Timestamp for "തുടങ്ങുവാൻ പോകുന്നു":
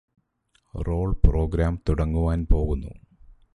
1.89-2.93